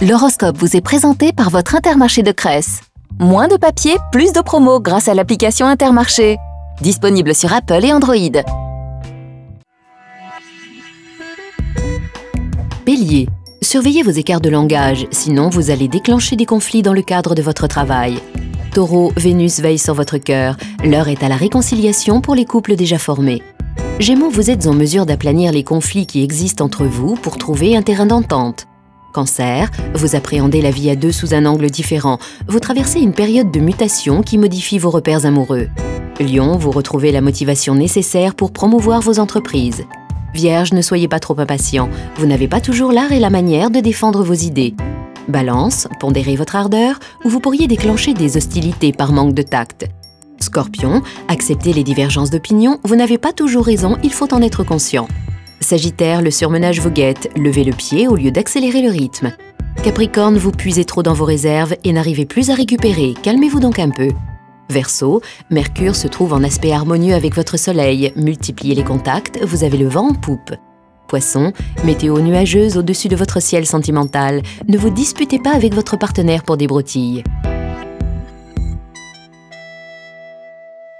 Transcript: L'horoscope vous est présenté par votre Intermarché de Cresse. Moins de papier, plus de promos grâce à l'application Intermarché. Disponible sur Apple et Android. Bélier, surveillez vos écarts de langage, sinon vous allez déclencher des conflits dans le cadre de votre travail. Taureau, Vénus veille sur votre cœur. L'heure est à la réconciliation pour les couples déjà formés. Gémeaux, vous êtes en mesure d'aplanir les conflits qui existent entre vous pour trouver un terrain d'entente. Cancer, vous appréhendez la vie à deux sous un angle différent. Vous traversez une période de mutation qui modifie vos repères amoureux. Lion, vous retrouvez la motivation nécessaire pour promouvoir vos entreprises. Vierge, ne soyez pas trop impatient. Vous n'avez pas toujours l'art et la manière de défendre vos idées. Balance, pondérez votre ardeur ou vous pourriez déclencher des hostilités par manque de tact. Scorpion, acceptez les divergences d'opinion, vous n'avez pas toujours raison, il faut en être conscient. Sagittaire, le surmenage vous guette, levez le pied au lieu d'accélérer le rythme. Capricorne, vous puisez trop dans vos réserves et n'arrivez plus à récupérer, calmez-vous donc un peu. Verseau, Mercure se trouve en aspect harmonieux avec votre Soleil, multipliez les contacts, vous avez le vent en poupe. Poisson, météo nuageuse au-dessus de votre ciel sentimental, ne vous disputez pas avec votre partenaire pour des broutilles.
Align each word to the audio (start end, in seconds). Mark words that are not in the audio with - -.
L'horoscope 0.00 0.56
vous 0.56 0.76
est 0.76 0.80
présenté 0.80 1.32
par 1.32 1.50
votre 1.50 1.74
Intermarché 1.74 2.22
de 2.22 2.30
Cresse. 2.30 2.82
Moins 3.18 3.48
de 3.48 3.56
papier, 3.56 3.96
plus 4.12 4.32
de 4.32 4.40
promos 4.40 4.78
grâce 4.78 5.08
à 5.08 5.14
l'application 5.14 5.66
Intermarché. 5.66 6.38
Disponible 6.80 7.34
sur 7.34 7.52
Apple 7.52 7.84
et 7.84 7.92
Android. 7.92 8.14
Bélier, 12.86 13.28
surveillez 13.60 14.04
vos 14.04 14.12
écarts 14.12 14.40
de 14.40 14.48
langage, 14.48 15.08
sinon 15.10 15.48
vous 15.48 15.70
allez 15.70 15.88
déclencher 15.88 16.36
des 16.36 16.46
conflits 16.46 16.82
dans 16.82 16.94
le 16.94 17.02
cadre 17.02 17.34
de 17.34 17.42
votre 17.42 17.66
travail. 17.66 18.20
Taureau, 18.72 19.12
Vénus 19.16 19.58
veille 19.58 19.78
sur 19.78 19.94
votre 19.94 20.18
cœur. 20.18 20.56
L'heure 20.84 21.08
est 21.08 21.24
à 21.24 21.28
la 21.28 21.36
réconciliation 21.36 22.20
pour 22.20 22.36
les 22.36 22.44
couples 22.44 22.76
déjà 22.76 22.98
formés. 22.98 23.42
Gémeaux, 23.98 24.30
vous 24.30 24.48
êtes 24.48 24.68
en 24.68 24.74
mesure 24.74 25.06
d'aplanir 25.06 25.50
les 25.50 25.64
conflits 25.64 26.06
qui 26.06 26.22
existent 26.22 26.64
entre 26.64 26.84
vous 26.84 27.16
pour 27.16 27.36
trouver 27.36 27.76
un 27.76 27.82
terrain 27.82 28.06
d'entente. 28.06 28.68
Cancer, 29.12 29.70
vous 29.94 30.16
appréhendez 30.16 30.60
la 30.60 30.70
vie 30.70 30.90
à 30.90 30.96
deux 30.96 31.12
sous 31.12 31.34
un 31.34 31.46
angle 31.46 31.70
différent. 31.70 32.18
Vous 32.46 32.60
traversez 32.60 33.00
une 33.00 33.14
période 33.14 33.50
de 33.50 33.60
mutation 33.60 34.22
qui 34.22 34.38
modifie 34.38 34.78
vos 34.78 34.90
repères 34.90 35.24
amoureux. 35.24 35.68
Lion, 36.20 36.56
vous 36.56 36.70
retrouvez 36.70 37.12
la 37.12 37.20
motivation 37.20 37.74
nécessaire 37.74 38.34
pour 38.34 38.52
promouvoir 38.52 39.00
vos 39.00 39.18
entreprises. 39.18 39.84
Vierge, 40.34 40.72
ne 40.72 40.82
soyez 40.82 41.08
pas 41.08 41.20
trop 41.20 41.38
impatient. 41.38 41.88
Vous 42.16 42.26
n'avez 42.26 42.48
pas 42.48 42.60
toujours 42.60 42.92
l'art 42.92 43.12
et 43.12 43.20
la 43.20 43.30
manière 43.30 43.70
de 43.70 43.80
défendre 43.80 44.22
vos 44.22 44.34
idées. 44.34 44.74
Balance, 45.28 45.88
pondérez 46.00 46.36
votre 46.36 46.56
ardeur 46.56 46.98
ou 47.24 47.28
vous 47.28 47.40
pourriez 47.40 47.66
déclencher 47.66 48.14
des 48.14 48.36
hostilités 48.36 48.92
par 48.92 49.12
manque 49.12 49.34
de 49.34 49.42
tact. 49.42 49.88
Scorpion, 50.40 51.02
acceptez 51.28 51.72
les 51.72 51.84
divergences 51.84 52.30
d'opinion, 52.30 52.78
vous 52.84 52.96
n'avez 52.96 53.18
pas 53.18 53.32
toujours 53.32 53.66
raison, 53.66 53.96
il 54.02 54.12
faut 54.12 54.32
en 54.32 54.42
être 54.42 54.64
conscient. 54.64 55.08
Sagittaire, 55.60 56.22
le 56.22 56.30
surmenage 56.30 56.80
vous 56.80 56.90
guette, 56.90 57.30
levez 57.36 57.64
le 57.64 57.72
pied 57.72 58.08
au 58.08 58.16
lieu 58.16 58.30
d'accélérer 58.30 58.82
le 58.82 58.90
rythme. 58.90 59.32
Capricorne, 59.82 60.38
vous 60.38 60.52
puisez 60.52 60.84
trop 60.84 61.02
dans 61.02 61.12
vos 61.12 61.24
réserves 61.24 61.74
et 61.84 61.92
n'arrivez 61.92 62.26
plus 62.26 62.50
à 62.50 62.54
récupérer, 62.54 63.14
calmez-vous 63.22 63.60
donc 63.60 63.78
un 63.78 63.90
peu. 63.90 64.08
Verseau, 64.70 65.22
Mercure 65.50 65.96
se 65.96 66.08
trouve 66.08 66.32
en 66.32 66.44
aspect 66.44 66.72
harmonieux 66.72 67.14
avec 67.14 67.34
votre 67.34 67.56
Soleil, 67.56 68.12
multipliez 68.16 68.74
les 68.74 68.84
contacts, 68.84 69.42
vous 69.42 69.64
avez 69.64 69.78
le 69.78 69.88
vent 69.88 70.10
en 70.10 70.14
poupe. 70.14 70.52
Poisson, 71.08 71.52
météo 71.84 72.20
nuageuse 72.20 72.76
au-dessus 72.76 73.08
de 73.08 73.16
votre 73.16 73.40
ciel 73.40 73.64
sentimental, 73.64 74.42
ne 74.68 74.76
vous 74.76 74.90
disputez 74.90 75.38
pas 75.38 75.54
avec 75.54 75.74
votre 75.74 75.96
partenaire 75.96 76.42
pour 76.42 76.58
des 76.58 76.66
broutilles. 76.66 77.24